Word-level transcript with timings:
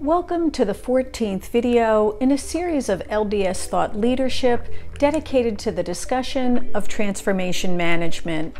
Welcome 0.00 0.52
to 0.52 0.64
the 0.64 0.74
14th 0.74 1.48
video 1.48 2.16
in 2.18 2.30
a 2.30 2.38
series 2.38 2.88
of 2.88 3.00
LDS 3.08 3.66
Thought 3.66 3.96
Leadership 3.96 4.72
dedicated 4.96 5.58
to 5.58 5.72
the 5.72 5.82
discussion 5.82 6.70
of 6.72 6.86
transformation 6.86 7.76
management. 7.76 8.56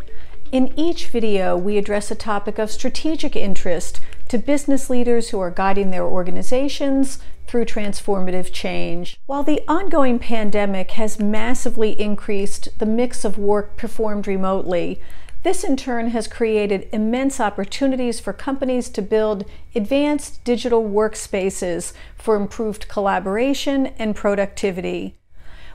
In 0.50 0.76
each 0.76 1.06
video, 1.06 1.56
we 1.56 1.78
address 1.78 2.10
a 2.10 2.16
topic 2.16 2.58
of 2.58 2.72
strategic 2.72 3.36
interest 3.36 4.00
to 4.26 4.38
business 4.38 4.90
leaders 4.90 5.28
who 5.28 5.38
are 5.38 5.52
guiding 5.52 5.92
their 5.92 6.04
organizations 6.04 7.20
through 7.46 7.66
transformative 7.66 8.52
change. 8.52 9.16
While 9.26 9.44
the 9.44 9.62
ongoing 9.68 10.18
pandemic 10.18 10.90
has 10.92 11.20
massively 11.20 11.98
increased 12.00 12.68
the 12.80 12.84
mix 12.84 13.24
of 13.24 13.38
work 13.38 13.76
performed 13.76 14.26
remotely, 14.26 15.00
this 15.42 15.62
in 15.62 15.76
turn 15.76 16.10
has 16.10 16.26
created 16.26 16.88
immense 16.92 17.40
opportunities 17.40 18.18
for 18.18 18.32
companies 18.32 18.88
to 18.90 19.02
build 19.02 19.44
advanced 19.74 20.42
digital 20.44 20.82
workspaces 20.82 21.92
for 22.16 22.36
improved 22.36 22.88
collaboration 22.88 23.86
and 23.98 24.16
productivity. 24.16 25.16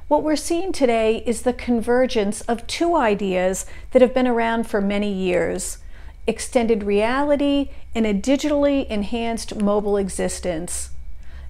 What 0.07 0.23
we're 0.23 0.35
seeing 0.35 0.73
today 0.73 1.23
is 1.25 1.41
the 1.41 1.53
convergence 1.53 2.41
of 2.41 2.67
two 2.67 2.95
ideas 2.95 3.65
that 3.91 4.01
have 4.01 4.13
been 4.13 4.27
around 4.27 4.67
for 4.67 4.81
many 4.81 5.11
years 5.11 5.77
extended 6.25 6.83
reality 6.83 7.69
and 7.93 8.05
a 8.05 8.13
digitally 8.13 8.87
enhanced 8.87 9.61
mobile 9.61 9.97
existence. 9.97 10.91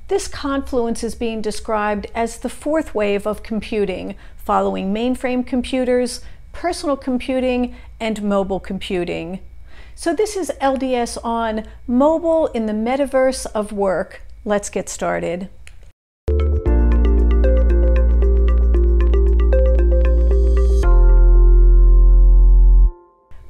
This 0.07 0.27
confluence 0.27 1.03
is 1.03 1.15
being 1.15 1.41
described 1.41 2.07
as 2.15 2.39
the 2.39 2.49
fourth 2.49 2.93
wave 2.93 3.25
of 3.27 3.43
computing, 3.43 4.15
following 4.35 4.93
mainframe 4.93 5.45
computers, 5.45 6.21
personal 6.53 6.95
computing, 6.95 7.75
and 7.99 8.23
mobile 8.23 8.61
computing. 8.61 9.41
So 9.95 10.15
this 10.15 10.37
is 10.37 10.51
LDS 10.61 11.17
on 11.23 11.65
mobile 11.85 12.47
in 12.47 12.65
the 12.65 12.73
metaverse 12.73 13.45
of 13.53 13.73
work. 13.73 14.21
Let's 14.45 14.69
get 14.69 14.87
started. 14.89 15.49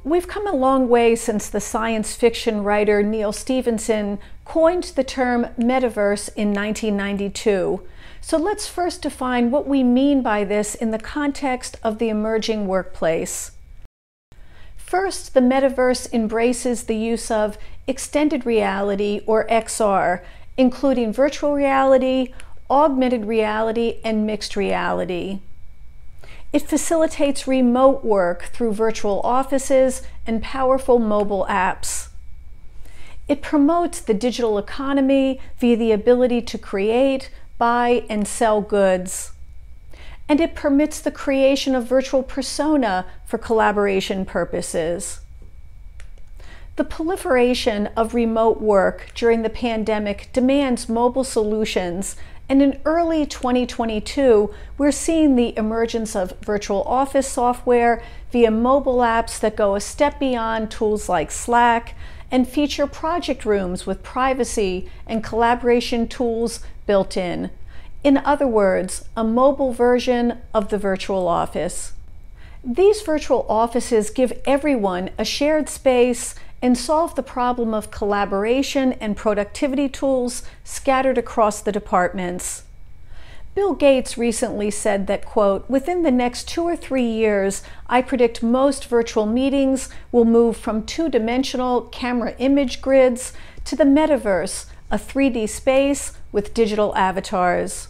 We've 0.02 0.28
come 0.28 0.46
a 0.46 0.52
long 0.52 0.88
way 0.88 1.16
since 1.16 1.48
the 1.48 1.60
science 1.60 2.14
fiction 2.14 2.62
writer 2.62 3.02
Neal 3.02 3.32
Stephenson 3.32 4.18
coined 4.44 4.92
the 4.94 5.02
term 5.02 5.46
metaverse 5.58 6.28
in 6.36 6.52
1992. 6.52 7.80
So 8.26 8.38
let's 8.38 8.66
first 8.66 9.02
define 9.02 9.50
what 9.50 9.66
we 9.66 9.82
mean 9.82 10.22
by 10.22 10.44
this 10.44 10.74
in 10.74 10.92
the 10.92 10.98
context 10.98 11.76
of 11.82 11.98
the 11.98 12.08
emerging 12.08 12.66
workplace. 12.66 13.50
First, 14.78 15.34
the 15.34 15.40
metaverse 15.40 16.10
embraces 16.10 16.84
the 16.84 16.96
use 16.96 17.30
of 17.30 17.58
extended 17.86 18.46
reality 18.46 19.20
or 19.26 19.46
XR, 19.48 20.22
including 20.56 21.12
virtual 21.12 21.52
reality, 21.52 22.32
augmented 22.70 23.26
reality, 23.26 24.00
and 24.02 24.26
mixed 24.26 24.56
reality. 24.56 25.40
It 26.50 26.62
facilitates 26.62 27.46
remote 27.46 28.06
work 28.06 28.44
through 28.44 28.72
virtual 28.72 29.20
offices 29.20 30.00
and 30.26 30.42
powerful 30.42 30.98
mobile 30.98 31.46
apps. 31.50 32.08
It 33.28 33.42
promotes 33.42 34.00
the 34.00 34.14
digital 34.14 34.56
economy 34.56 35.40
via 35.58 35.76
the 35.76 35.92
ability 35.92 36.40
to 36.40 36.56
create, 36.56 37.28
buy, 37.58 38.04
and 38.08 38.26
sell 38.26 38.60
goods. 38.60 39.32
And 40.28 40.40
it 40.40 40.54
permits 40.54 41.00
the 41.00 41.10
creation 41.10 41.74
of 41.74 41.86
virtual 41.86 42.22
persona 42.22 43.06
for 43.26 43.38
collaboration 43.38 44.24
purposes. 44.24 45.20
The 46.76 46.84
proliferation 46.84 47.88
of 47.96 48.14
remote 48.14 48.60
work 48.60 49.12
during 49.14 49.42
the 49.42 49.50
pandemic 49.50 50.28
demands 50.32 50.88
mobile 50.88 51.22
solutions, 51.22 52.16
and 52.48 52.60
in 52.60 52.80
early 52.84 53.24
2022, 53.24 54.52
we're 54.76 54.92
seeing 54.92 55.36
the 55.36 55.56
emergence 55.56 56.16
of 56.16 56.38
virtual 56.40 56.82
office 56.82 57.28
software 57.28 58.02
via 58.32 58.50
mobile 58.50 58.98
apps 58.98 59.38
that 59.40 59.56
go 59.56 59.76
a 59.76 59.80
step 59.80 60.18
beyond 60.18 60.70
tools 60.70 61.08
like 61.08 61.30
Slack 61.30 61.94
and 62.34 62.48
feature 62.48 62.88
project 62.88 63.44
rooms 63.44 63.86
with 63.86 64.02
privacy 64.02 64.90
and 65.06 65.22
collaboration 65.22 66.08
tools 66.08 66.58
built 66.84 67.16
in. 67.16 67.48
In 68.02 68.16
other 68.18 68.48
words, 68.48 69.04
a 69.16 69.22
mobile 69.22 69.72
version 69.72 70.38
of 70.52 70.68
the 70.68 70.76
virtual 70.76 71.28
office. 71.28 71.92
These 72.64 73.02
virtual 73.02 73.46
offices 73.48 74.10
give 74.10 74.32
everyone 74.46 75.10
a 75.16 75.24
shared 75.24 75.68
space 75.68 76.34
and 76.60 76.76
solve 76.76 77.14
the 77.14 77.22
problem 77.22 77.72
of 77.72 77.92
collaboration 77.92 78.94
and 78.94 79.16
productivity 79.16 79.88
tools 79.88 80.42
scattered 80.64 81.18
across 81.18 81.60
the 81.60 81.70
departments. 81.70 82.64
Bill 83.54 83.74
Gates 83.74 84.18
recently 84.18 84.68
said 84.72 85.06
that, 85.06 85.24
quote, 85.24 85.68
within 85.70 86.02
the 86.02 86.10
next 86.10 86.48
two 86.48 86.64
or 86.64 86.74
three 86.74 87.06
years, 87.06 87.62
I 87.86 88.02
predict 88.02 88.42
most 88.42 88.86
virtual 88.86 89.26
meetings 89.26 89.88
will 90.10 90.24
move 90.24 90.56
from 90.56 90.84
two 90.84 91.08
dimensional 91.08 91.82
camera 91.82 92.34
image 92.38 92.82
grids 92.82 93.32
to 93.64 93.76
the 93.76 93.84
metaverse, 93.84 94.66
a 94.90 94.98
3D 94.98 95.48
space 95.48 96.12
with 96.32 96.52
digital 96.52 96.96
avatars. 96.96 97.88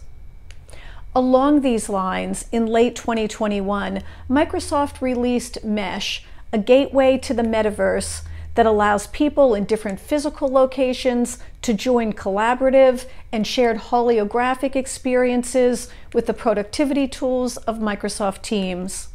Along 1.15 1.61
these 1.61 1.89
lines, 1.89 2.45
in 2.51 2.67
late 2.67 2.95
2021, 2.95 4.03
Microsoft 4.29 5.01
released 5.01 5.63
Mesh, 5.63 6.25
a 6.53 6.59
gateway 6.59 7.17
to 7.17 7.33
the 7.33 7.41
metaverse 7.41 8.21
that 8.55 8.65
allows 8.65 9.07
people 9.07 9.53
in 9.53 9.65
different 9.65 9.99
physical 9.99 10.49
locations 10.49 11.37
to 11.61 11.73
join 11.73 12.13
collaborative 12.13 13.05
and 13.31 13.45
shared 13.45 13.77
holographic 13.77 14.75
experiences 14.75 15.89
with 16.13 16.25
the 16.25 16.33
productivity 16.33 17.07
tools 17.07 17.57
of 17.57 17.77
Microsoft 17.77 18.41
Teams. 18.41 19.09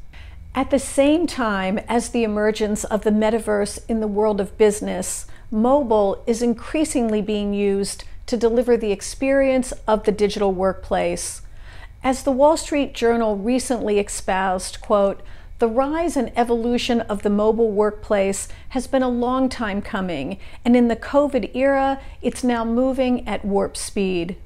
At 0.54 0.70
the 0.70 0.78
same 0.78 1.26
time 1.26 1.78
as 1.88 2.10
the 2.10 2.24
emergence 2.24 2.84
of 2.84 3.02
the 3.02 3.10
metaverse 3.10 3.78
in 3.88 4.00
the 4.00 4.08
world 4.08 4.40
of 4.40 4.58
business, 4.58 5.26
mobile 5.50 6.22
is 6.26 6.42
increasingly 6.42 7.22
being 7.22 7.54
used 7.54 8.04
to 8.26 8.36
deliver 8.36 8.76
the 8.76 8.92
experience 8.92 9.72
of 9.88 10.04
the 10.04 10.12
digital 10.12 10.52
workplace. 10.52 11.42
As 12.02 12.22
the 12.22 12.32
Wall 12.32 12.56
Street 12.56 12.94
Journal 12.94 13.36
recently 13.36 13.98
espoused, 13.98 14.80
quote, 14.80 15.22
the 15.60 15.68
rise 15.68 16.16
and 16.16 16.32
evolution 16.36 17.02
of 17.02 17.22
the 17.22 17.28
mobile 17.28 17.70
workplace 17.70 18.48
has 18.70 18.86
been 18.86 19.02
a 19.02 19.08
long 19.08 19.46
time 19.50 19.82
coming, 19.82 20.38
and 20.64 20.74
in 20.74 20.88
the 20.88 20.96
COVID 20.96 21.54
era, 21.54 22.00
it's 22.22 22.42
now 22.42 22.64
moving 22.64 23.28
at 23.28 23.44
warp 23.44 23.76
speed. 23.76 24.36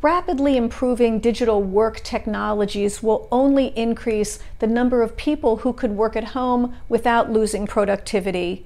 Rapidly 0.00 0.56
improving 0.56 1.20
digital 1.20 1.62
work 1.62 2.00
technologies 2.00 3.02
will 3.02 3.28
only 3.30 3.76
increase 3.76 4.38
the 4.58 4.66
number 4.66 5.02
of 5.02 5.18
people 5.18 5.58
who 5.58 5.74
could 5.74 5.92
work 5.92 6.16
at 6.16 6.32
home 6.32 6.74
without 6.88 7.30
losing 7.30 7.66
productivity. 7.66 8.64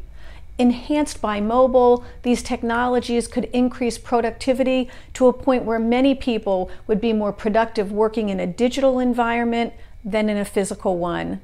Enhanced 0.56 1.20
by 1.20 1.40
mobile, 1.40 2.04
these 2.22 2.44
technologies 2.44 3.26
could 3.26 3.46
increase 3.46 3.98
productivity 3.98 4.88
to 5.14 5.26
a 5.26 5.32
point 5.32 5.64
where 5.64 5.80
many 5.80 6.14
people 6.14 6.70
would 6.86 7.00
be 7.00 7.12
more 7.12 7.32
productive 7.32 7.90
working 7.90 8.28
in 8.28 8.38
a 8.38 8.46
digital 8.46 9.00
environment 9.00 9.72
than 10.04 10.28
in 10.28 10.36
a 10.36 10.44
physical 10.44 10.98
one. 10.98 11.40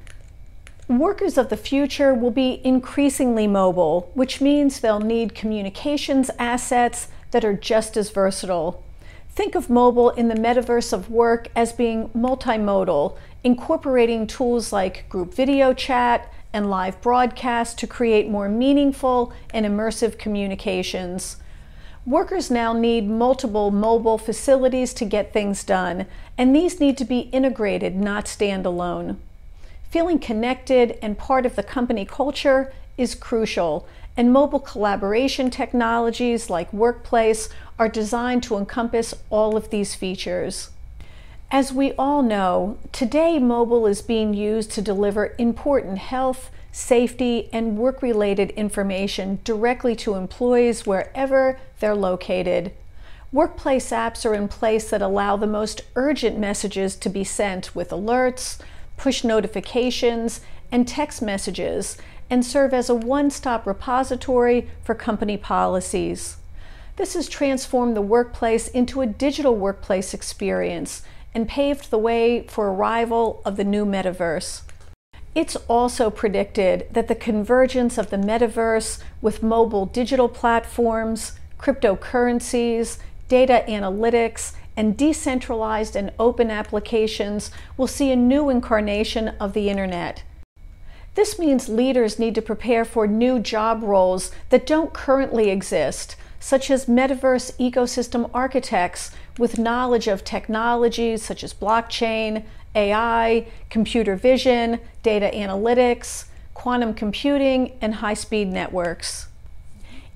Workers 0.87 1.37
of 1.37 1.49
the 1.49 1.57
future 1.57 2.13
will 2.13 2.31
be 2.31 2.61
increasingly 2.63 3.47
mobile, 3.47 4.11
which 4.13 4.39
means 4.39 4.79
they'll 4.79 4.99
need 4.99 5.33
communications 5.33 6.29
assets 6.37 7.07
that 7.31 7.43
are 7.43 7.55
just 7.55 7.97
as 7.97 8.11
versatile. 8.11 8.83
Think 9.31 9.55
of 9.55 9.69
mobile 9.69 10.11
in 10.11 10.27
the 10.27 10.35
metaverse 10.35 10.93
of 10.93 11.09
work 11.09 11.49
as 11.55 11.73
being 11.73 12.09
multimodal, 12.09 13.17
incorporating 13.43 14.27
tools 14.27 14.71
like 14.71 15.09
group 15.09 15.33
video 15.33 15.73
chat, 15.73 16.31
and 16.53 16.69
live 16.69 17.01
broadcast 17.01 17.77
to 17.79 17.87
create 17.87 18.29
more 18.29 18.47
meaningful 18.47 19.33
and 19.49 19.65
immersive 19.65 20.17
communications. 20.17 21.37
Workers 22.05 22.51
now 22.51 22.71
need 22.71 23.09
multiple 23.09 23.71
mobile 23.71 24.19
facilities 24.19 24.93
to 24.93 25.05
get 25.05 25.33
things 25.33 25.63
done, 25.63 26.05
and 26.37 26.55
these 26.55 26.79
need 26.79 26.99
to 26.99 27.05
be 27.05 27.21
integrated, 27.31 27.95
not 27.95 28.27
stand 28.27 28.63
alone. 28.63 29.19
Feeling 29.89 30.19
connected 30.19 30.99
and 31.01 31.17
part 31.17 31.47
of 31.47 31.55
the 31.55 31.63
company 31.63 32.05
culture 32.05 32.71
is 32.95 33.15
crucial, 33.15 33.87
and 34.15 34.31
mobile 34.31 34.59
collaboration 34.59 35.49
technologies 35.49 36.47
like 36.47 36.71
Workplace 36.71 37.49
are 37.79 37.89
designed 37.89 38.43
to 38.43 38.57
encompass 38.57 39.15
all 39.31 39.57
of 39.57 39.71
these 39.71 39.95
features. 39.95 40.69
As 41.51 41.71
we 41.71 41.93
all 41.93 42.23
know, 42.23 42.77
today 42.91 43.37
mobile 43.37 43.85
is 43.85 44.01
being 44.01 44.33
used 44.33 44.71
to 44.71 44.81
deliver 44.81 45.35
important 45.37 45.99
health, 45.99 46.49
safety, 46.71 47.49
and 47.53 47.77
work 47.77 48.01
related 48.01 48.49
information 48.51 49.39
directly 49.43 49.95
to 49.97 50.15
employees 50.15 50.87
wherever 50.87 51.59
they're 51.79 51.95
located. 51.95 52.71
Workplace 53.31 53.91
apps 53.91 54.25
are 54.25 54.33
in 54.33 54.47
place 54.47 54.89
that 54.89 55.03
allow 55.03 55.37
the 55.37 55.47
most 55.47 55.81
urgent 55.95 56.37
messages 56.39 56.95
to 56.95 57.09
be 57.09 57.23
sent 57.23 57.75
with 57.75 57.91
alerts, 57.91 58.59
push 58.97 59.23
notifications, 59.23 60.41
and 60.71 60.87
text 60.87 61.21
messages, 61.21 61.97
and 62.27 62.43
serve 62.43 62.73
as 62.73 62.89
a 62.89 62.95
one 62.95 63.29
stop 63.29 63.67
repository 63.67 64.67
for 64.83 64.95
company 64.95 65.37
policies. 65.37 66.37
This 66.95 67.13
has 67.13 67.29
transformed 67.29 67.95
the 67.95 68.01
workplace 68.01 68.67
into 68.67 69.01
a 69.01 69.07
digital 69.07 69.55
workplace 69.55 70.13
experience 70.13 71.03
and 71.35 71.47
paved 71.47 71.91
the 71.91 71.97
way 71.97 72.47
for 72.47 72.71
arrival 72.71 73.41
of 73.45 73.57
the 73.57 73.63
new 73.63 73.85
metaverse. 73.85 74.61
It's 75.35 75.57
also 75.67 76.09
predicted 76.09 76.87
that 76.91 77.09
the 77.09 77.13
convergence 77.13 77.97
of 77.97 78.09
the 78.09 78.17
metaverse 78.17 79.01
with 79.21 79.43
mobile 79.43 79.85
digital 79.85 80.29
platforms, 80.29 81.33
cryptocurrencies, 81.59 82.99
data 83.27 83.65
analytics, 83.67 84.53
and 84.77 84.97
decentralized 84.97 85.95
and 85.95 86.11
open 86.19 86.49
applications 86.49 87.51
will 87.75 87.87
see 87.87 88.11
a 88.11 88.15
new 88.15 88.49
incarnation 88.49 89.29
of 89.39 89.53
the 89.53 89.69
Internet. 89.69 90.23
This 91.15 91.39
means 91.39 91.69
leaders 91.69 92.19
need 92.19 92.35
to 92.35 92.41
prepare 92.41 92.83
for 92.85 93.07
new 93.07 93.39
job 93.39 93.83
roles 93.83 94.31
that 94.49 94.65
don't 94.65 94.93
currently 94.93 95.49
exist, 95.49 96.15
such 96.39 96.69
as 96.69 96.85
metaverse 96.85 97.57
ecosystem 97.57 98.29
architects 98.33 99.11
with 99.37 99.59
knowledge 99.59 100.07
of 100.07 100.23
technologies 100.23 101.23
such 101.23 101.43
as 101.43 101.53
blockchain, 101.53 102.43
AI, 102.73 103.47
computer 103.69 104.15
vision, 104.15 104.79
data 105.03 105.31
analytics, 105.33 106.25
quantum 106.53 106.93
computing, 106.93 107.77
and 107.81 107.95
high 107.95 108.13
speed 108.13 108.47
networks. 108.47 109.27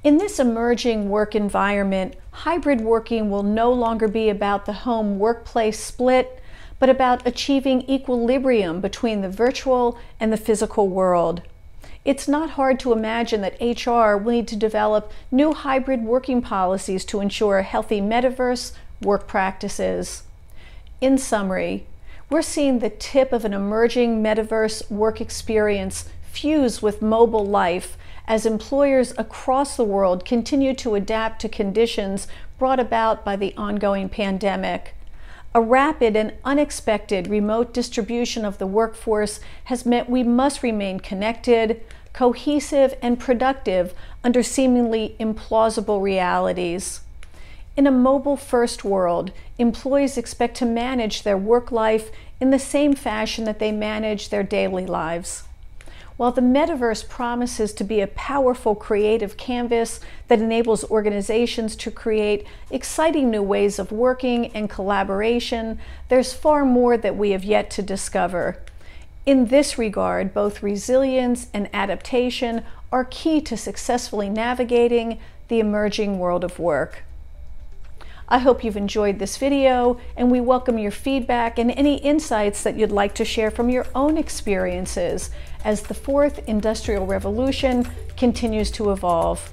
In 0.03 0.17
this 0.17 0.39
emerging 0.39 1.09
work 1.09 1.35
environment, 1.35 2.15
hybrid 2.31 2.81
working 2.81 3.29
will 3.29 3.43
no 3.43 3.71
longer 3.71 4.07
be 4.07 4.29
about 4.29 4.65
the 4.65 4.73
home 4.73 5.19
workplace 5.19 5.79
split, 5.79 6.41
but 6.79 6.89
about 6.89 7.27
achieving 7.27 7.89
equilibrium 7.89 8.79
between 8.79 9.21
the 9.21 9.29
virtual 9.29 9.99
and 10.19 10.31
the 10.31 10.37
physical 10.37 10.87
world. 10.87 11.41
It's 12.05 12.29
not 12.29 12.51
hard 12.51 12.79
to 12.79 12.93
imagine 12.93 13.41
that 13.41 13.59
HR 13.59 14.15
will 14.15 14.31
need 14.31 14.47
to 14.47 14.55
develop 14.55 15.11
new 15.29 15.53
hybrid 15.53 16.03
working 16.05 16.41
policies 16.41 17.03
to 17.05 17.19
ensure 17.19 17.59
a 17.59 17.63
healthy 17.63 17.99
metaverse 17.99 18.71
work 19.01 19.27
practices. 19.27 20.23
In 21.01 21.17
summary, 21.17 21.85
we're 22.29 22.41
seeing 22.41 22.79
the 22.79 22.89
tip 22.89 23.33
of 23.33 23.45
an 23.45 23.53
emerging 23.53 24.21
metaverse 24.21 24.89
work 24.91 25.19
experience 25.19 26.09
fuse 26.31 26.81
with 26.81 27.01
mobile 27.01 27.45
life 27.45 27.97
as 28.27 28.45
employers 28.45 29.13
across 29.17 29.75
the 29.75 29.83
world 29.83 30.23
continue 30.23 30.73
to 30.75 30.93
adapt 30.93 31.41
to 31.41 31.49
conditions 31.49 32.27
brought 32.59 32.79
about 32.79 33.25
by 33.25 33.35
the 33.35 33.53
ongoing 33.57 34.07
pandemic. 34.07 34.93
A 35.55 35.61
rapid 35.61 36.15
and 36.15 36.33
unexpected 36.45 37.27
remote 37.27 37.73
distribution 37.73 38.45
of 38.45 38.59
the 38.59 38.67
workforce 38.67 39.39
has 39.63 39.85
meant 39.85 40.07
we 40.07 40.21
must 40.21 40.61
remain 40.61 40.99
connected, 40.99 41.83
cohesive, 42.13 42.93
and 43.01 43.19
productive 43.19 43.95
under 44.23 44.43
seemingly 44.43 45.15
implausible 45.19 45.99
realities. 45.99 47.01
In 47.79 47.87
a 47.87 47.91
mobile 47.91 48.35
first 48.35 48.83
world, 48.83 49.31
employees 49.57 50.17
expect 50.17 50.57
to 50.57 50.65
manage 50.65 51.23
their 51.23 51.37
work 51.37 51.71
life 51.71 52.11
in 52.41 52.49
the 52.49 52.59
same 52.59 52.93
fashion 52.93 53.45
that 53.45 53.59
they 53.59 53.71
manage 53.71 54.27
their 54.27 54.43
daily 54.43 54.85
lives. 54.85 55.43
While 56.17 56.33
the 56.33 56.41
metaverse 56.41 57.07
promises 57.07 57.71
to 57.75 57.85
be 57.85 58.01
a 58.01 58.07
powerful 58.07 58.75
creative 58.75 59.37
canvas 59.37 60.01
that 60.27 60.41
enables 60.41 60.91
organizations 60.91 61.77
to 61.77 61.89
create 61.89 62.45
exciting 62.69 63.29
new 63.29 63.41
ways 63.41 63.79
of 63.79 63.93
working 63.93 64.47
and 64.47 64.69
collaboration, 64.69 65.79
there's 66.09 66.33
far 66.33 66.65
more 66.65 66.97
that 66.97 67.15
we 67.15 67.31
have 67.31 67.45
yet 67.45 67.69
to 67.71 67.81
discover. 67.81 68.61
In 69.25 69.45
this 69.45 69.77
regard, 69.77 70.33
both 70.33 70.61
resilience 70.61 71.47
and 71.53 71.69
adaptation 71.73 72.65
are 72.91 73.05
key 73.05 73.39
to 73.39 73.55
successfully 73.55 74.29
navigating 74.29 75.17
the 75.47 75.61
emerging 75.61 76.19
world 76.19 76.43
of 76.43 76.59
work. 76.59 77.05
I 78.31 78.37
hope 78.37 78.63
you've 78.63 78.77
enjoyed 78.77 79.17
this 79.17 79.37
video 79.37 79.99
and 80.15 80.29
we 80.29 80.39
welcome 80.39 80.77
your 80.77 80.91
feedback 80.91 81.57
and 81.57 81.71
any 81.71 81.95
insights 81.95 82.61
that 82.61 82.77
you'd 82.77 82.91
like 82.91 83.15
to 83.15 83.25
share 83.25 83.49
from 83.49 83.71
your 83.71 83.87
own 83.95 84.19
experiences 84.19 85.31
as 85.65 85.81
the 85.81 85.95
fourth 85.95 86.47
industrial 86.47 87.07
revolution 87.07 87.89
continues 88.17 88.69
to 88.71 88.91
evolve. 88.91 89.51